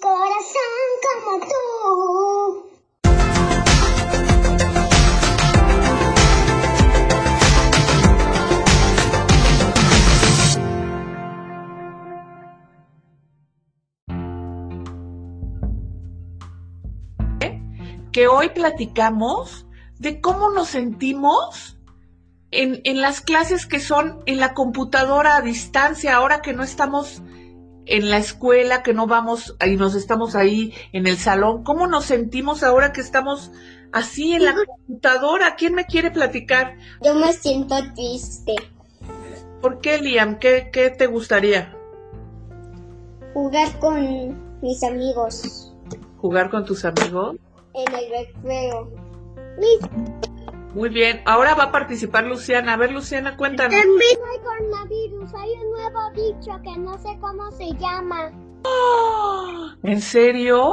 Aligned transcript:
corazón 0.00 0.86
como 1.02 1.40
tú. 1.46 2.62
que 18.12 18.28
hoy 18.28 18.48
platicamos 18.48 19.66
de 19.98 20.22
cómo 20.22 20.50
nos 20.50 20.68
sentimos 20.68 21.78
en, 22.50 22.80
en, 22.84 23.02
las 23.02 23.20
clases 23.20 23.66
que 23.66 23.78
son 23.78 24.22
en 24.24 24.40
la 24.40 24.54
computadora 24.54 25.36
a 25.36 25.42
distancia, 25.42 26.16
ahora 26.16 26.40
que 26.40 26.54
no 26.54 26.62
estamos 26.62 27.22
en 27.86 28.10
la 28.10 28.18
escuela, 28.18 28.82
que 28.82 28.94
no 28.94 29.06
vamos 29.06 29.56
y 29.64 29.76
nos 29.76 29.94
estamos 29.94 30.34
ahí 30.34 30.74
en 30.92 31.06
el 31.06 31.16
salón. 31.16 31.64
¿Cómo 31.64 31.86
nos 31.86 32.04
sentimos 32.04 32.62
ahora 32.62 32.92
que 32.92 33.00
estamos 33.00 33.52
así 33.92 34.34
en 34.34 34.44
la 34.44 34.54
computadora? 34.54 35.56
¿Quién 35.56 35.74
me 35.74 35.86
quiere 35.86 36.10
platicar? 36.10 36.76
Yo 37.02 37.14
me 37.14 37.32
siento 37.32 37.76
triste. 37.94 38.54
¿Por 39.60 39.80
qué, 39.80 39.98
Liam? 39.98 40.38
¿Qué, 40.38 40.70
qué 40.72 40.90
te 40.90 41.06
gustaría? 41.06 41.76
Jugar 43.32 43.78
con 43.78 44.60
mis 44.60 44.82
amigos. 44.82 45.74
¿Jugar 46.18 46.50
con 46.50 46.64
tus 46.64 46.84
amigos? 46.84 47.36
En 47.74 47.94
el 47.94 48.10
recreo. 48.10 48.90
Muy 50.74 50.90
bien, 50.90 51.22
ahora 51.24 51.54
va 51.54 51.64
a 51.64 51.72
participar 51.72 52.24
Luciana. 52.24 52.74
A 52.74 52.76
ver, 52.76 52.92
Luciana, 52.92 53.36
cuéntanos. 53.36 53.74
Hay 53.74 54.40
coronavirus, 54.42 55.34
hay 55.34 55.50
un 55.52 55.75
nuevo 55.96 56.10
bicho 56.14 56.50
que 56.62 56.78
no 56.78 56.98
sé 56.98 57.18
cómo 57.20 57.50
se 57.52 57.72
llama. 57.74 58.32
¿En 59.82 60.00
serio? 60.00 60.72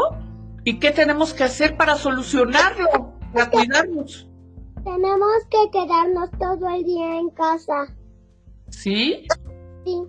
¿Y 0.63 0.79
qué 0.79 0.91
tenemos 0.91 1.33
que 1.33 1.43
hacer 1.43 1.77
para 1.77 1.95
solucionarlo? 1.95 3.13
Para 3.33 3.49
cuidarnos. 3.49 4.29
Tenemos 4.83 5.31
que 5.49 5.71
quedarnos 5.71 6.29
todo 6.39 6.69
el 6.69 6.83
día 6.83 7.19
en 7.19 7.29
casa. 7.29 7.87
¿Sí? 8.69 9.27
Sí. 9.85 10.03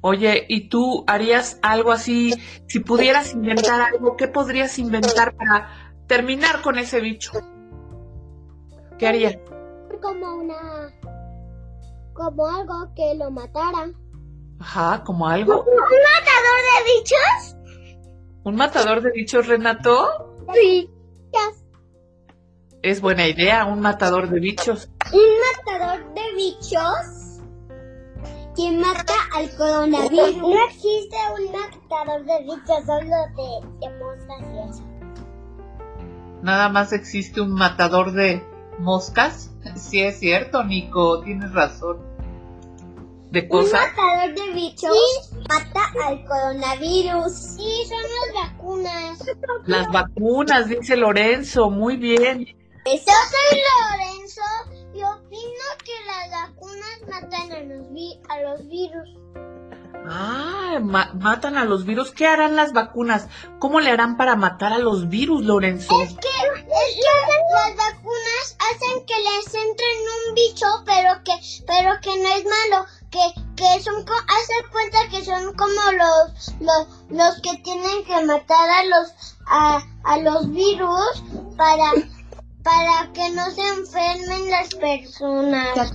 Oye, 0.00 0.44
¿y 0.48 0.68
tú 0.68 1.04
harías 1.06 1.58
algo 1.62 1.92
así? 1.92 2.34
Si 2.66 2.80
pudieras 2.80 3.32
inventar 3.32 3.80
algo, 3.80 4.16
¿qué 4.16 4.28
podrías 4.28 4.78
inventar 4.78 5.34
para 5.36 5.94
terminar 6.06 6.60
con 6.62 6.78
ese 6.78 7.00
bicho? 7.00 7.32
¿Qué 8.98 9.06
haría? 9.06 9.40
Como 10.02 10.36
una. 10.36 10.92
Como 12.12 12.46
algo 12.46 12.92
que 12.94 13.14
lo 13.16 13.30
matara. 13.30 13.92
Ajá, 14.60 15.02
como 15.04 15.28
algo. 15.28 15.60
¿Un 15.62 15.66
matador 15.66 16.60
de 16.70 16.92
bichos? 16.92 17.56
¿Un 18.44 18.56
matador 18.56 19.02
de 19.02 19.10
bichos, 19.10 19.46
Renato? 19.46 20.08
Sí. 20.52 20.90
Es 22.82 23.00
buena 23.00 23.26
idea, 23.26 23.64
un 23.64 23.80
matador 23.80 24.28
de 24.28 24.40
bichos. 24.40 24.90
¿Un 25.10 25.76
matador 25.78 26.04
de 26.12 26.20
bichos? 26.36 27.40
Que 28.54 28.70
mata 28.72 29.14
al 29.34 29.50
coronavirus. 29.56 30.36
No 30.36 30.66
existe 30.66 31.16
un 31.38 31.50
matador 31.50 32.24
de 32.26 32.42
bichos, 32.42 32.84
solo 32.84 33.16
de, 33.36 33.86
de 33.86 33.98
moscas 33.98 34.40
y 34.52 34.70
eso. 34.70 34.82
Nada 36.42 36.68
más 36.68 36.92
existe 36.92 37.40
un 37.40 37.52
matador 37.52 38.12
de 38.12 38.46
moscas. 38.78 39.50
Sí 39.76 40.02
es 40.02 40.18
cierto, 40.18 40.62
Nico, 40.62 41.22
tienes 41.22 41.52
razón. 41.54 42.13
¿De 43.34 43.48
cosas? 43.48 43.80
Un 43.98 44.04
matador 44.04 44.34
de 44.36 44.52
bichos 44.52 44.96
sí. 45.28 45.38
mata 45.48 45.92
al 46.06 46.24
coronavirus. 46.24 47.32
Sí, 47.32 47.84
son 47.88 47.98
las 48.00 48.48
vacunas. 48.48 49.18
Las 49.66 49.88
vacunas, 49.88 50.68
dice 50.68 50.96
Lorenzo, 50.96 51.68
muy 51.68 51.96
bien. 51.96 52.46
Yo 52.46 52.92
soy 52.94 53.60
Lorenzo 53.90 54.42
y 54.94 55.02
opino 55.02 55.66
que 55.84 55.92
las 56.06 56.30
vacunas 56.30 57.00
matan 57.10 57.50
a 57.50 57.60
los, 57.64 57.92
vi 57.92 58.20
a 58.28 58.40
los 58.42 58.68
virus. 58.68 59.08
Ah, 60.06 60.78
ma 60.80 61.10
matan 61.14 61.56
a 61.56 61.64
los 61.64 61.84
virus. 61.84 62.12
¿Qué 62.12 62.28
harán 62.28 62.54
las 62.54 62.72
vacunas? 62.72 63.26
¿Cómo 63.58 63.80
le 63.80 63.90
harán 63.90 64.16
para 64.16 64.36
matar 64.36 64.72
a 64.72 64.78
los 64.78 65.08
virus, 65.08 65.42
Lorenzo? 65.44 66.00
Es 66.02 66.10
que, 66.10 66.28
es 66.28 66.62
que 66.62 66.70
las 67.56 67.76
vacunas 67.76 68.56
hacen 68.70 69.06
que 69.06 69.14
les 69.14 69.46
entren 69.54 69.98
un 70.28 70.34
bicho, 70.34 70.66
pero 70.86 71.24
que, 71.24 71.32
pero 71.66 72.00
que 72.00 72.10
no 72.22 72.28
es 72.28 72.44
malo. 72.44 72.86
Que, 73.14 73.40
que 73.54 73.80
son, 73.80 74.04
hace 74.04 74.68
cuenta 74.72 75.08
que 75.08 75.24
son 75.24 75.54
como 75.54 75.92
los, 75.92 76.54
los, 76.58 76.88
los 77.10 77.40
que 77.42 77.56
tienen 77.62 78.04
que 78.04 78.26
matar 78.26 78.68
a 78.68 78.84
los, 78.86 79.36
a, 79.46 79.80
a 80.02 80.16
los 80.18 80.50
virus 80.50 81.22
para, 81.56 81.92
para 82.64 83.12
que 83.12 83.30
no 83.30 83.48
se 83.52 83.68
enfermen 83.68 84.50
las 84.50 84.74
personas. 84.74 85.94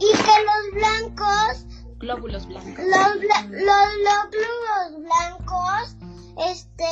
Y 0.00 0.12
que 0.16 0.36
los 0.46 0.72
blancos 0.72 1.68
glóbulos 1.98 2.46
blancos. 2.46 2.72
Los, 2.78 3.20
bla 3.20 3.42
los, 3.42 3.60
los, 3.60 4.30
glóbulos 4.30 5.04
blancos 5.04 5.96
este, 6.46 6.84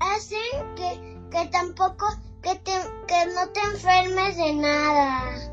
hacen 0.00 0.74
que, 0.76 1.18
que 1.30 1.46
tampoco, 1.48 2.06
que, 2.42 2.54
te, 2.56 2.72
que 3.06 3.26
no 3.34 3.48
te 3.50 3.60
enfermes 3.60 4.36
de 4.36 4.54
nada. 4.54 5.47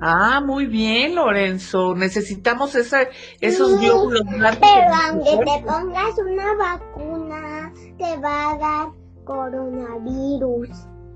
Ah, 0.00 0.40
muy 0.44 0.66
bien, 0.66 1.14
Lorenzo. 1.14 1.94
Necesitamos 1.94 2.74
esa, 2.74 3.08
esos 3.40 3.80
glóbulos 3.80 4.22
blancos. 4.24 4.60
Pero 4.60 4.94
aunque 5.08 5.44
te 5.44 5.66
pongas 5.66 6.18
una 6.18 6.54
vacuna, 6.54 7.72
te 7.98 8.16
va 8.18 8.50
a 8.50 8.58
dar 8.58 8.88
coronavirus. 9.24 10.70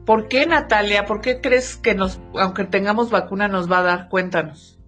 ¿Por 0.04 0.28
qué, 0.28 0.46
Natalia? 0.46 1.06
¿Por 1.06 1.20
qué 1.20 1.40
crees 1.40 1.76
que 1.76 1.94
nos, 1.94 2.20
aunque 2.34 2.64
tengamos 2.64 3.10
vacuna, 3.10 3.48
nos 3.48 3.70
va 3.70 3.78
a 3.78 3.82
dar? 3.82 4.08
Cuéntanos. 4.08 4.78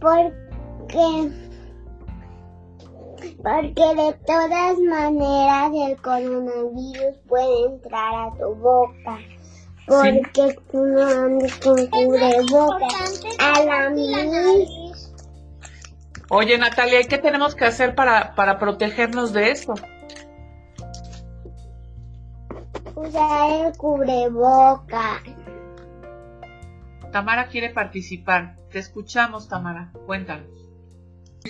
Porque, 0.00 1.30
porque 3.42 3.94
de 3.96 4.14
todas 4.26 4.78
maneras 4.78 5.72
el 5.74 6.00
coronavirus 6.00 7.16
puede 7.26 7.66
entrar 7.66 8.14
a 8.14 8.30
tu 8.38 8.54
boca. 8.54 9.18
Porque 9.90 10.52
sí. 10.52 10.58
tú 10.70 10.86
no 10.86 11.02
andas 11.02 11.56
con 11.56 11.84
cubrebocas 11.88 13.24
a 13.40 13.64
la 13.64 13.90
nariz. 13.90 15.12
Oye, 16.28 16.56
Natalia, 16.58 17.00
¿y 17.00 17.06
qué 17.06 17.18
tenemos 17.18 17.56
que 17.56 17.64
hacer 17.64 17.96
para, 17.96 18.36
para 18.36 18.60
protegernos 18.60 19.32
de 19.32 19.50
eso? 19.50 19.74
Usar 22.94 23.66
el 23.66 23.76
cubreboca. 23.76 25.22
Tamara 27.10 27.48
quiere 27.48 27.70
participar. 27.70 28.58
Te 28.70 28.78
escuchamos, 28.78 29.48
Tamara. 29.48 29.90
Cuéntanos. 30.06 30.46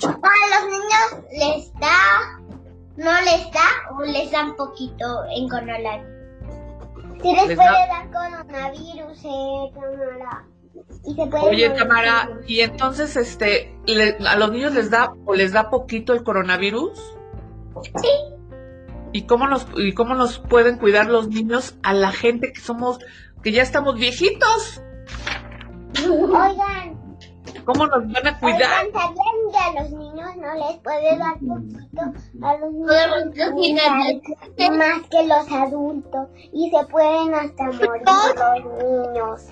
A 0.03 0.09
los 0.09 0.65
niños 0.67 1.25
les 1.31 1.75
da, 1.75 2.41
no 2.97 3.21
les 3.21 3.53
da 3.53 3.95
o 3.99 4.03
les 4.05 4.31
da 4.31 4.45
un 4.45 4.57
poquito 4.57 5.25
en 5.37 5.47
coronavirus. 5.47 6.20
Sí 7.23 7.33
les, 7.33 7.49
les 7.49 7.57
puede 7.57 7.69
da... 7.69 7.87
dar 7.87 8.11
coronavirus, 8.11 9.25
eh, 9.25 9.73
Tamara. 9.75 10.47
Y 11.05 11.15
se 11.15 11.27
puede 11.27 11.49
Oye, 11.49 11.71
Tamara, 11.71 12.31
¿y 12.47 12.61
entonces 12.61 13.17
este, 13.17 13.75
le, 13.87 14.17
a 14.27 14.37
los 14.37 14.53
niños 14.53 14.75
les 14.75 14.91
da 14.91 15.13
o 15.25 15.35
les 15.35 15.53
da 15.53 15.71
poquito 15.71 16.13
el 16.13 16.23
coronavirus? 16.23 16.99
Sí. 17.83 18.09
¿Y 19.13 19.23
cómo 19.23 19.49
nos 19.49 19.67
y 19.77 19.93
cómo 19.93 20.15
nos 20.15 20.39
pueden 20.39 20.79
cuidar 20.79 21.07
los 21.07 21.29
niños 21.29 21.77
a 21.83 21.93
la 21.93 22.13
gente 22.13 22.53
que 22.53 22.61
somos 22.61 22.99
que 23.43 23.53
ya 23.53 23.63
estamos 23.63 23.97
viejitos? 23.97 24.83
Oigan, 26.05 27.00
¿Cómo 27.65 27.87
nos 27.87 28.13
van 28.13 28.27
a 28.27 28.39
cuidar? 28.39 28.87
Oigan, 28.87 28.93
¿sabían 28.93 29.51
que 29.53 29.59
a 29.59 29.83
los 29.83 29.91
niños 29.91 30.37
no 30.37 30.55
les 30.55 30.79
puede 30.79 31.19
dar 31.19 31.39
poquito? 31.39 32.03
A 32.43 32.57
los 32.57 32.73
niños 32.73 33.81
más 34.71 35.03
que 35.11 35.27
los 35.27 35.53
adultos. 35.53 36.29
Y 36.53 36.71
se 36.71 36.87
pueden 36.87 37.35
hasta 37.35 37.65
morir 37.65 38.03
los 38.37 39.09
niños. 39.09 39.43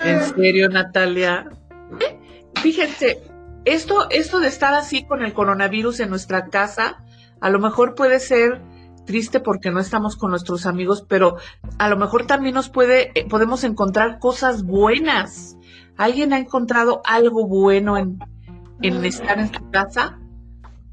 ¿En 0.00 0.34
serio, 0.34 0.68
Natalia? 0.68 1.48
Fíjense, 2.56 3.22
esto, 3.64 4.08
esto 4.10 4.40
de 4.40 4.48
estar 4.48 4.74
así 4.74 5.04
con 5.04 5.22
el 5.22 5.32
coronavirus 5.32 6.00
en 6.00 6.10
nuestra 6.10 6.46
casa, 6.46 7.02
a 7.40 7.50
lo 7.50 7.58
mejor 7.58 7.94
puede 7.94 8.20
ser 8.20 8.60
triste 9.12 9.40
porque 9.40 9.70
no 9.70 9.78
estamos 9.78 10.16
con 10.16 10.30
nuestros 10.30 10.64
amigos, 10.64 11.04
pero 11.06 11.36
a 11.78 11.90
lo 11.90 11.98
mejor 11.98 12.26
también 12.26 12.54
nos 12.54 12.70
puede, 12.70 13.12
podemos 13.28 13.62
encontrar 13.62 14.18
cosas 14.18 14.62
buenas. 14.64 15.58
¿Alguien 15.98 16.32
ha 16.32 16.38
encontrado 16.38 17.02
algo 17.04 17.46
bueno 17.46 17.98
en, 17.98 18.18
en 18.80 19.04
estar 19.04 19.38
en 19.38 19.52
su 19.52 19.70
casa? 19.70 20.18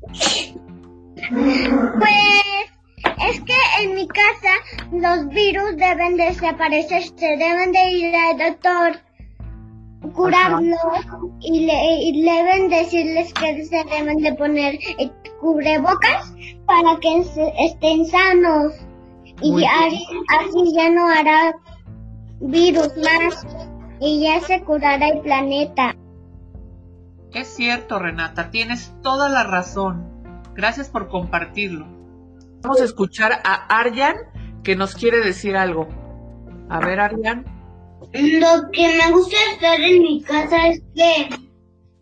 Pues 0.02 0.20
es 3.30 3.42
que 3.42 3.84
en 3.84 3.96
mi 3.96 4.06
casa 4.10 4.54
los 4.92 5.30
virus 5.30 5.78
deben 5.78 6.18
desaparecer, 6.18 7.04
se 7.04 7.38
deben 7.38 7.72
de 7.72 7.90
ir 7.90 8.14
al 8.14 8.38
doctor, 8.38 9.00
curarlos 10.14 10.80
y, 11.42 11.66
le, 11.66 11.96
y 12.02 12.22
deben 12.24 12.70
decirles 12.70 13.34
que 13.34 13.66
se 13.66 13.84
deben 13.84 14.18
de 14.18 14.34
poner 14.34 14.80
cubrebocas 15.40 16.34
para 16.66 17.00
que 17.00 17.24
estén 17.60 18.06
sanos 18.06 18.74
y 19.42 19.64
así 19.66 20.74
ya 20.76 20.90
no 20.90 21.08
hará 21.08 21.56
virus 22.42 22.90
más 22.98 23.46
y 24.00 24.24
ya 24.24 24.40
se 24.42 24.62
curará 24.64 25.10
el 25.10 25.20
planeta. 25.22 25.96
Es 27.34 27.48
cierto, 27.56 28.00
Renata, 28.00 28.50
tienes 28.50 28.94
toda 29.02 29.30
la 29.30 29.44
razón. 29.44 30.08
Gracias 30.56 30.90
por 30.90 31.10
compartirlo. 31.10 31.86
Vamos 32.62 32.82
a 32.82 32.86
escuchar 32.86 33.42
a 33.44 33.80
Aryan 33.80 34.16
que 34.64 34.76
nos 34.76 34.96
quiere 34.96 35.20
decir 35.20 35.56
algo. 35.56 35.88
A 36.70 36.80
ver, 36.80 37.00
Aryan. 37.00 37.59
Lo 38.14 38.72
que 38.72 38.88
me 38.98 39.12
gusta 39.12 39.38
estar 39.54 39.80
en 39.80 40.02
mi 40.02 40.22
casa 40.24 40.68
es 40.68 40.82
que, 40.96 41.30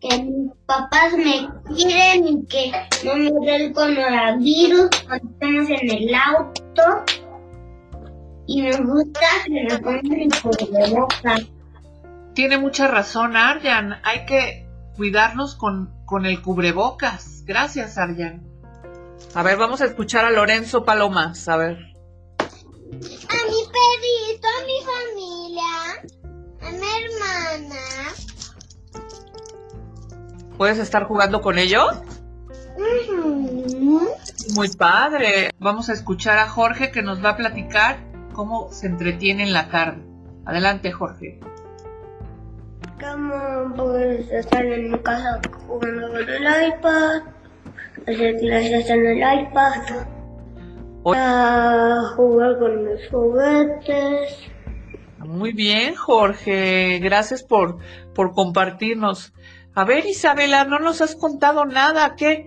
que 0.00 0.22
mis 0.22 0.52
papás 0.66 1.12
me 1.16 1.48
quieren 1.74 2.28
y 2.28 2.46
que 2.46 2.72
no 3.04 3.16
me 3.16 3.46
da 3.46 3.56
el 3.56 3.72
coronavirus 3.72 4.88
cuando 5.06 5.30
estamos 5.30 5.70
en 5.70 5.90
el 5.90 6.14
auto. 6.14 7.04
Y 8.46 8.62
me 8.62 8.76
gusta 8.78 9.26
que 9.44 9.50
me 9.50 9.78
pongan 9.78 10.20
el 10.20 10.32
cubrebocas. 10.40 11.42
Tiene 12.34 12.56
mucha 12.56 12.88
razón, 12.88 13.36
Aryan. 13.36 14.00
Hay 14.04 14.24
que 14.24 14.66
cuidarnos 14.96 15.54
con, 15.54 15.92
con 16.06 16.24
el 16.26 16.40
cubrebocas. 16.40 17.44
Gracias, 17.44 17.98
Arjan. 17.98 18.42
A 19.34 19.42
ver, 19.42 19.56
vamos 19.56 19.80
a 19.80 19.86
escuchar 19.86 20.24
a 20.24 20.30
Lorenzo 20.30 20.84
Palomas. 20.84 21.48
A 21.48 21.56
ver. 21.56 21.76
A 21.76 22.94
mi 22.94 23.60
perrito, 23.76 24.48
a 24.48 24.64
mi 24.64 24.78
familia, 24.84 24.96
a 24.96 24.97
mi 24.97 24.97
hermana. 27.08 27.76
¿Puedes 30.56 30.78
estar 30.78 31.04
jugando 31.04 31.40
con 31.40 31.58
ellos? 31.58 31.88
Muy 34.54 34.68
padre. 34.68 35.50
Vamos 35.58 35.88
a 35.88 35.92
escuchar 35.92 36.38
a 36.38 36.48
Jorge 36.48 36.90
que 36.90 37.02
nos 37.02 37.24
va 37.24 37.30
a 37.30 37.36
platicar 37.36 37.98
cómo 38.32 38.72
se 38.72 38.86
entretiene 38.86 39.42
en 39.44 39.52
la 39.52 39.68
tarde. 39.68 40.02
Adelante, 40.44 40.90
Jorge 40.92 41.40
como 43.00 43.74
pues 43.76 44.30
estar 44.30 44.64
en 44.64 44.90
mi 44.90 44.98
casa 44.98 45.40
jugando 45.66 46.08
con 46.08 46.28
el 46.28 46.42
iPad, 46.42 47.22
hacer 48.06 48.36
clases 48.38 48.90
en 48.90 49.06
el 49.06 49.18
iPad, 49.18 49.72
a 51.14 52.12
jugar 52.16 52.58
con 52.58 52.84
mis 52.84 53.08
juguetes. 53.08 54.50
Muy 55.18 55.52
bien, 55.52 55.94
Jorge. 55.94 56.98
Gracias 57.00 57.42
por, 57.42 57.78
por 58.14 58.32
compartirnos. 58.32 59.32
A 59.74 59.84
ver, 59.84 60.06
Isabela, 60.06 60.64
no 60.64 60.78
nos 60.78 61.00
has 61.00 61.14
contado 61.14 61.64
nada. 61.64 62.16
¿Qué, 62.16 62.46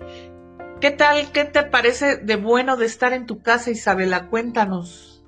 ¿Qué 0.82 0.92
tal? 0.92 1.32
¿Qué 1.32 1.46
te 1.46 1.64
parece 1.64 2.18
de 2.18 2.36
bueno 2.36 2.76
de 2.76 2.88
estar 2.88 3.14
en 3.14 3.26
tu 3.26 3.42
casa, 3.42 3.70
Isabela? 3.70 4.28
Cuéntanos. 4.30 5.24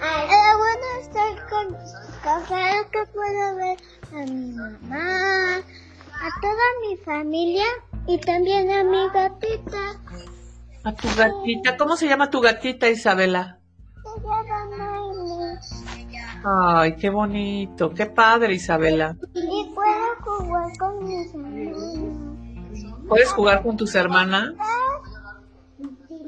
Ay, 0.00 0.26
es 0.26 0.56
bueno 0.58 0.86
estar 1.00 1.48
con 1.48 1.76
café 2.24 2.88
que 2.90 3.04
puedo 3.12 3.56
ver 3.56 3.78
a 4.14 4.24
mi 4.24 4.52
mamá, 4.52 5.58
a 5.58 6.40
toda 6.40 6.64
mi 6.88 6.96
familia 7.04 7.66
y 8.06 8.18
también 8.18 8.70
a 8.70 8.82
mi 8.82 9.08
gatita. 9.10 10.00
A 10.84 10.92
tu 10.94 11.08
gatita, 11.16 11.76
¿cómo 11.76 11.96
se 11.96 12.08
llama 12.08 12.30
tu 12.30 12.40
gatita, 12.40 12.88
Isabela? 12.88 13.61
Ay, 16.44 16.96
qué 16.96 17.08
bonito, 17.08 17.94
qué 17.94 18.06
padre, 18.06 18.54
Isabela. 18.54 19.16
Y 19.34 19.72
puedo 19.74 20.16
jugar 20.40 20.76
con 20.78 21.04
mis 21.04 21.32
hermanos. 21.32 21.82
¿Puedes 23.08 23.32
jugar 23.32 23.62
con 23.62 23.76
tus 23.76 23.94
hermanas? 23.94 24.52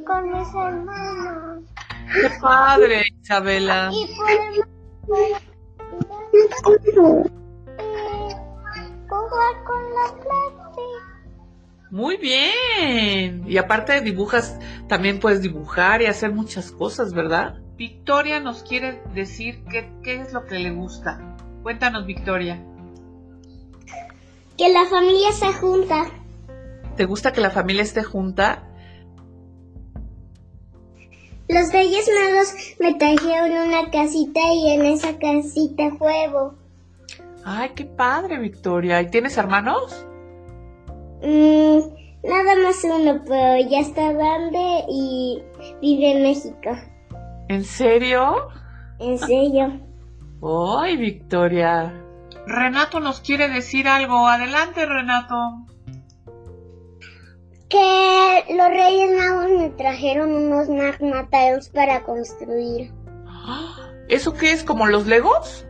Con 0.06 0.31
mis 0.31 0.49
hermanos. 0.55 1.64
Qué 2.12 2.31
padre, 2.40 3.02
Isabela. 3.22 3.90
Y 3.93 4.06
puedo 5.08 5.55
jugar 9.08 9.64
con 9.64 9.82
la 9.94 10.06
Muy 11.90 12.17
bien. 12.19 13.44
Y 13.49 13.56
aparte 13.56 14.00
dibujas, 14.00 14.58
también 14.88 15.19
puedes 15.19 15.43
dibujar 15.43 16.02
y 16.02 16.06
hacer 16.06 16.32
muchas 16.32 16.70
cosas, 16.70 17.12
¿verdad? 17.12 17.63
Victoria 17.76 18.41
nos 18.41 18.62
quiere 18.62 19.03
decir 19.15 19.65
qué, 19.71 19.91
qué 20.03 20.21
es 20.21 20.32
lo 20.32 20.47
que 20.47 20.59
le 20.59 20.71
gusta. 20.71 21.37
Cuéntanos, 21.62 22.06
Victoria. 22.06 22.62
Que 24.56 24.69
la 24.69 24.85
familia 24.87 25.32
se 25.32 25.53
junta. 25.53 26.05
¿Te 26.97 27.05
gusta 27.05 27.32
que 27.32 27.41
la 27.41 27.50
familia 27.50 27.82
esté 27.82 28.05
junta? 28.05 28.62
Los 31.49 31.73
Reyes 31.73 32.09
Magos 32.09 32.55
me 32.79 32.94
trajeron 32.94 33.69
una 33.69 33.91
casita 33.91 34.41
y 34.53 34.70
en 34.70 34.87
esa 34.87 35.19
casita 35.19 35.91
juego. 35.99 36.55
Ay, 37.44 37.70
qué 37.75 37.85
padre, 37.85 38.38
Victoria. 38.38 39.03
¿Y 39.03 39.11
tienes 39.11 39.37
hermanos? 39.37 40.06
Mm, 41.23 41.81
nada 42.23 42.55
más 42.62 42.82
uno, 42.85 43.20
pero 43.27 43.69
ya 43.69 43.81
está 43.81 44.12
grande 44.12 44.85
y 44.88 45.43
vive 45.82 46.12
en 46.12 46.23
México. 46.23 46.94
¿En 47.49 47.64
serio? 47.64 48.49
¿En 48.99 49.19
serio? 49.19 49.81
Ay, 50.43 50.96
Victoria. 50.96 51.93
Renato 52.46 53.00
nos 53.00 53.20
quiere 53.20 53.49
decir 53.49 53.88
algo. 53.88 54.26
Adelante, 54.26 54.87
Renato. 54.87 55.35
Que 57.69 58.44
los 58.55 58.69
Reyes 58.69 59.11
Magos 59.17 59.50
me 59.58 59.70
trajeron 59.70 60.31
unos 60.31 60.69
magma 60.69 61.29
para 61.73 62.02
construir. 62.05 62.93
¿Eso 64.08 64.32
qué 64.35 64.52
es? 64.52 64.64
¿Como 64.64 64.87
los 64.87 65.06
Legos? 65.06 65.67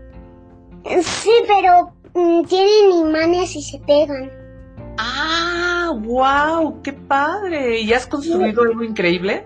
Sí, 1.03 1.31
pero 1.47 1.95
mm, 2.15 2.45
tienen 2.45 3.09
imanes 3.09 3.57
y 3.57 3.63
se 3.63 3.79
pegan. 3.81 4.31
¡Ah! 4.99 5.93
¡Wow! 5.97 6.83
¡Qué 6.83 6.93
padre! 6.93 7.81
¿Y 7.81 7.93
has 7.93 8.07
construido 8.07 8.63
algo 8.63 8.83
increíble? 8.83 9.45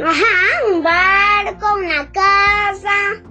Ajá, 0.00 0.72
un 0.72 0.82
barco, 0.82 1.66
una 1.76 2.10
casa. 2.10 3.22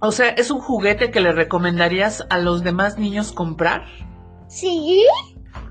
O 0.00 0.12
sea, 0.12 0.28
¿es 0.30 0.50
un 0.50 0.60
juguete 0.60 1.10
que 1.10 1.20
le 1.20 1.32
recomendarías 1.32 2.26
a 2.28 2.38
los 2.38 2.62
demás 2.62 2.98
niños 2.98 3.32
comprar? 3.32 3.84
Sí. 4.48 5.06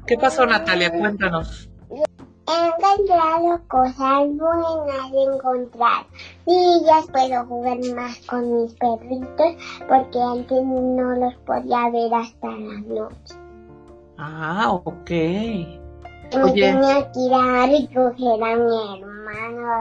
¿Qué 0.07 0.17
pasó, 0.17 0.45
Natalia? 0.47 0.89
Cuéntanos. 0.89 1.69
He 1.91 2.67
encontrado 2.67 3.61
cosas 3.67 4.27
buenas 4.35 5.11
de 5.11 5.23
encontrar. 5.35 6.05
Y 6.47 6.81
ya 6.85 7.01
puedo 7.11 7.45
jugar 7.45 7.77
más 7.95 8.17
con 8.25 8.63
mis 8.63 8.73
perritos 8.73 9.55
porque 9.87 10.19
antes 10.19 10.63
no 10.63 11.15
los 11.15 11.35
podía 11.45 11.89
ver 11.91 12.13
hasta 12.13 12.47
la 12.47 12.81
noche. 12.81 13.35
Ah, 14.17 14.71
ok. 14.83 15.11
Y 15.11 15.77
tenía 16.31 17.11
que 17.11 17.19
ir 17.19 17.33
a 17.33 17.67
recoger 17.67 18.43
a 18.43 18.55
mi 18.57 18.95
hermano 18.95 19.12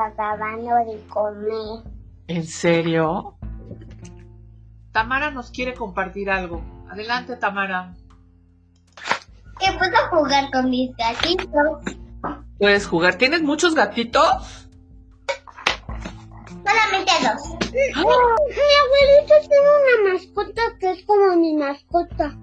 acabando 0.06 0.75
de 0.90 1.06
comer. 1.09 1.85
¿En 2.28 2.47
serio? 2.47 3.37
Tamara 4.92 5.30
nos 5.30 5.50
quiere 5.50 5.75
compartir 5.75 6.30
algo. 6.30 6.62
Adelante, 6.90 7.37
Tamara. 7.37 7.94
Que 9.59 9.73
puedo 9.78 10.09
jugar 10.11 10.50
con 10.50 10.71
mis 10.71 10.94
gatitos 10.97 11.97
puedes 12.62 12.87
jugar. 12.87 13.16
¿Tienes 13.16 13.42
muchos 13.42 13.75
gatitos? 13.75 14.68
Solamente 16.47 17.12
dos. 17.21 17.59
Mi 17.73 18.04
abuelito 18.85 19.35
tiene 19.49 19.68
una 19.80 20.12
mascota 20.12 20.62
que 20.78 20.90
es 20.92 21.04
como 21.04 21.35
mi 21.35 21.56
mascota. 21.56 22.38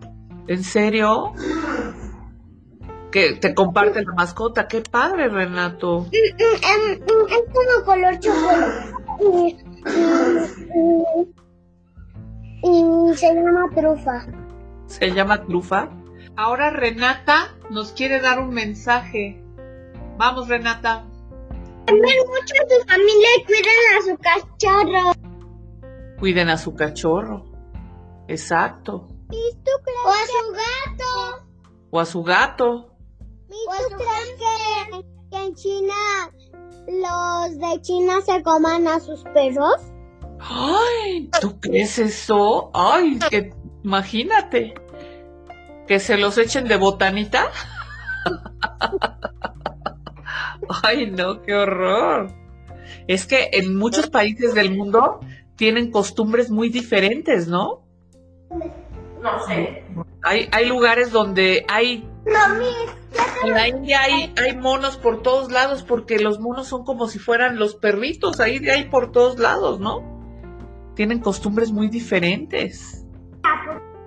¿En 0.47 0.61
serio? 0.61 1.31
Que 3.11 3.33
te 3.33 3.55
comparte 3.55 4.03
la 4.03 4.13
mascota. 4.13 4.67
Qué 4.67 4.81
padre, 4.81 5.29
Renato. 5.29 6.01
Mm, 6.01 6.05
mm, 6.05 6.55
em, 6.63 6.99
mm, 6.99 7.27
es 7.29 7.43
como 7.53 7.85
color 7.85 8.19
chocolate. 8.19 8.99
Y 12.61 13.15
se 13.15 13.33
llama 13.33 13.69
trufa. 13.73 14.25
¿Se 14.87 15.11
llama 15.11 15.45
trufa? 15.45 15.89
Ahora 16.35 16.69
Renata 16.69 17.55
nos 17.69 17.91
quiere 17.91 18.19
dar 18.21 18.39
un 18.39 18.49
mensaje. 18.49 19.41
Vamos, 20.17 20.47
Renata. 20.47 21.05
También 21.85 22.17
mucho 22.27 22.53
a 22.53 22.69
su 22.69 22.87
familia 22.87 23.27
y 23.37 23.45
cuiden 23.45 23.73
a 23.97 24.01
su 24.03 24.17
cachorro. 24.17 25.11
Cuiden 26.19 26.49
a 26.49 26.57
su 26.57 26.75
cachorro. 26.75 27.45
Exacto. 28.27 29.07
o 29.29 30.09
a 30.09 30.25
su 30.27 30.51
gato. 30.53 31.45
O 31.89 31.99
a 31.99 32.05
su 32.05 32.23
gato. 32.23 32.89
¿Y 33.69 33.89
tú 33.89 33.95
crees 33.97 34.35
que, 35.31 35.37
en 35.37 35.55
China 35.55 35.93
los 36.87 37.59
de 37.59 37.81
China 37.81 38.21
se 38.21 38.41
coman 38.41 38.87
a 38.87 38.99
sus 38.99 39.23
perros? 39.25 39.75
Ay, 40.39 41.29
¿tú 41.39 41.59
crees 41.59 41.99
eso? 41.99 42.71
Ay, 42.73 43.19
que 43.29 43.53
imagínate. 43.83 44.73
Que 45.87 45.99
se 45.99 46.17
los 46.17 46.37
echen 46.37 46.67
de 46.67 46.77
botanita. 46.77 47.51
Ay, 50.83 51.11
no, 51.11 51.41
qué 51.41 51.53
horror. 51.53 52.31
Es 53.07 53.25
que 53.25 53.49
en 53.53 53.75
muchos 53.75 54.09
países 54.09 54.53
del 54.53 54.75
mundo 54.75 55.19
tienen 55.55 55.91
costumbres 55.91 56.49
muy 56.49 56.69
diferentes, 56.69 57.47
¿no? 57.47 57.83
No 59.21 59.45
sé. 59.45 59.83
Hay, 60.23 60.47
hay 60.51 60.65
lugares 60.65 61.11
donde 61.11 61.65
hay... 61.67 62.08
En 63.43 63.53
la 63.53 63.67
India 63.67 64.01
hay, 64.01 64.33
hay 64.37 64.55
monos 64.57 64.97
por 64.97 65.21
todos 65.21 65.51
lados 65.51 65.83
porque 65.83 66.19
los 66.19 66.39
monos 66.39 66.67
son 66.67 66.83
como 66.83 67.07
si 67.07 67.19
fueran 67.19 67.57
los 67.57 67.75
perritos, 67.75 68.39
ahí 68.39 68.57
hay 68.69 68.85
por 68.85 69.11
todos 69.11 69.39
lados, 69.39 69.79
¿no? 69.79 70.19
Tienen 70.95 71.19
costumbres 71.19 71.71
muy 71.71 71.87
diferentes. 71.87 73.05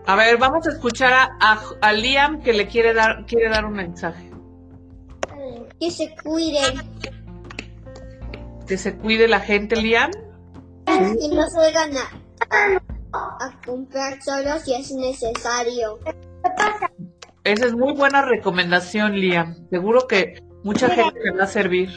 A 0.06 0.16
ver, 0.16 0.36
vamos 0.36 0.66
a 0.66 0.70
escuchar 0.70 1.12
a, 1.12 1.30
a- 1.40 1.62
a 1.80 1.92
Liam 1.92 2.42
que 2.42 2.52
le 2.52 2.66
quiere 2.66 2.92
dar, 2.92 3.24
quiere 3.26 3.48
dar 3.48 3.64
un 3.64 3.72
mensaje. 3.72 4.30
Que 5.80 5.90
se 5.90 6.14
cuiden. 6.22 6.80
Que 8.66 8.76
se 8.76 8.96
cuide 8.96 9.28
la 9.28 9.40
gente, 9.40 9.76
Liam. 9.76 10.10
Que 10.84 11.28
no 11.34 11.48
salgan 11.48 11.92
a, 11.96 12.80
a 13.12 13.60
comprar 13.64 14.20
solo 14.22 14.58
si 14.58 14.74
es 14.74 14.92
necesario. 14.92 15.98
Esa 17.44 17.66
es 17.66 17.74
muy 17.74 17.92
buena 17.94 18.22
recomendación, 18.22 19.16
Liam. 19.16 19.68
Seguro 19.68 20.06
que 20.06 20.42
mucha 20.62 20.88
gente 20.88 21.18
le 21.24 21.36
va 21.36 21.44
a 21.44 21.48
servir. 21.48 21.90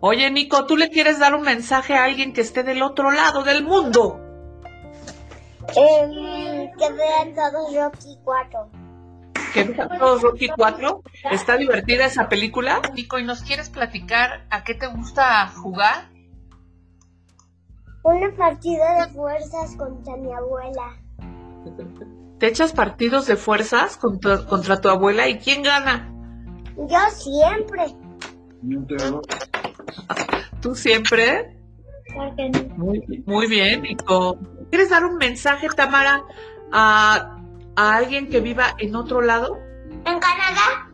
Oye, 0.00 0.30
Nico, 0.30 0.66
¿tú 0.66 0.76
le 0.76 0.90
quieres 0.90 1.18
dar 1.18 1.34
un 1.34 1.42
mensaje 1.42 1.94
a 1.94 2.04
alguien 2.04 2.32
que 2.32 2.42
esté 2.42 2.62
del 2.62 2.82
otro 2.82 3.10
lado 3.10 3.42
del 3.42 3.64
mundo? 3.64 4.20
Que 5.66 6.92
vean 6.92 7.34
todos 7.34 7.74
Rocky 7.74 8.18
4. 8.22 8.70
¿Que 9.54 9.64
vean 9.64 9.88
todos 9.98 10.22
Rocky 10.22 10.48
4? 10.48 11.02
¿Está 11.32 11.56
divertida 11.56 12.04
esa 12.04 12.28
película? 12.28 12.80
Nico, 12.94 13.18
¿y 13.18 13.24
nos 13.24 13.42
quieres 13.42 13.70
platicar 13.70 14.46
a 14.50 14.62
qué 14.62 14.74
te 14.74 14.86
gusta 14.86 15.48
jugar? 15.48 16.10
Una 18.04 18.30
partida 18.36 19.06
de 19.06 19.14
fuerzas 19.14 19.74
contra 19.76 20.16
mi 20.16 20.32
abuela. 20.32 20.96
¿Te 22.44 22.50
echas 22.50 22.74
partidos 22.74 23.24
de 23.24 23.36
fuerzas 23.36 23.96
contra, 23.96 24.44
contra 24.44 24.78
tu 24.78 24.90
abuela 24.90 25.26
y 25.28 25.38
quién 25.38 25.62
gana? 25.62 26.12
Yo 26.76 26.98
siempre. 27.10 27.86
¿Tú 30.60 30.74
siempre? 30.74 31.56
Porque 32.14 32.50
no. 32.50 32.74
Muy, 32.76 33.22
muy 33.24 33.46
bien, 33.46 33.80
Nico. 33.80 34.38
¿Quieres 34.68 34.90
dar 34.90 35.06
un 35.06 35.16
mensaje, 35.16 35.68
Tamara, 35.74 36.22
a, 36.70 37.40
a 37.76 37.96
alguien 37.96 38.28
que 38.28 38.40
viva 38.40 38.74
en 38.76 38.94
otro 38.94 39.22
lado? 39.22 39.56
En 40.04 40.20
Canadá, 40.20 40.92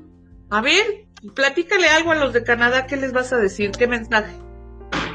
A 0.50 0.60
ver, 0.60 1.08
platícale 1.34 1.88
algo 1.88 2.12
a 2.12 2.14
los 2.14 2.32
de 2.32 2.44
Canadá. 2.44 2.86
¿Qué 2.86 2.96
les 2.96 3.12
vas 3.12 3.32
a 3.32 3.38
decir? 3.38 3.72
¿Qué 3.72 3.88
mensaje? 3.88 4.36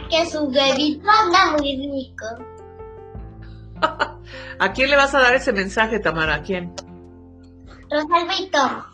que 0.10 0.30
su 0.30 0.50
bebito 0.50 1.08
anda 1.10 1.58
muy 1.58 1.78
rico. 1.78 2.55
¿A 4.60 4.72
quién 4.74 4.90
le 4.90 4.96
vas 4.96 5.14
a 5.14 5.20
dar 5.20 5.36
ese 5.36 5.52
mensaje, 5.52 6.00
Tamara? 6.00 6.36
¿A 6.36 6.42
quién? 6.42 6.74
Rosalvito. 7.90 8.86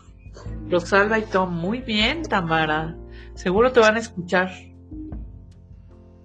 Rosalba 0.68 1.18
y 1.18 1.22
Tom. 1.26 1.54
Muy 1.54 1.80
bien, 1.80 2.22
Tamara. 2.22 2.96
Seguro 3.34 3.72
te 3.72 3.80
van 3.80 3.96
a 3.96 4.00
escuchar. 4.00 4.50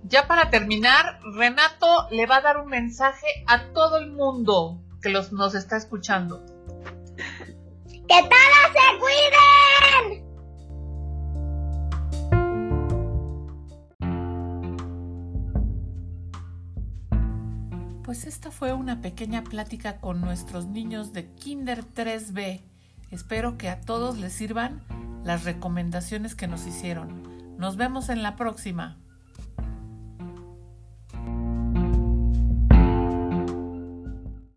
Ya 0.03 0.27
para 0.27 0.49
terminar, 0.49 1.19
Renato 1.35 2.07
le 2.11 2.25
va 2.25 2.37
a 2.37 2.41
dar 2.41 2.57
un 2.57 2.69
mensaje 2.69 3.27
a 3.45 3.73
todo 3.73 3.97
el 3.97 4.11
mundo 4.11 4.81
que 5.01 5.09
los, 5.09 5.33
nos 5.33 5.53
está 5.53 5.77
escuchando. 5.77 6.45
¡Que 8.07 8.21
todos 8.21 8.71
se 8.73 8.99
cuiden! 8.99 10.26
Pues 18.07 18.25
esta 18.25 18.51
fue 18.51 18.71
una 18.71 19.01
pequeña 19.01 19.43
plática 19.43 19.97
con 19.97 20.21
nuestros 20.21 20.65
niños 20.65 21.11
de 21.11 21.29
Kinder 21.33 21.83
3B. 21.83 22.61
Espero 23.11 23.57
que 23.57 23.67
a 23.67 23.81
todos 23.81 24.17
les 24.17 24.31
sirvan 24.31 24.81
las 25.25 25.43
recomendaciones 25.43 26.33
que 26.33 26.47
nos 26.47 26.65
hicieron. 26.65 27.57
Nos 27.57 27.75
vemos 27.75 28.07
en 28.07 28.23
la 28.23 28.37
próxima. 28.37 28.95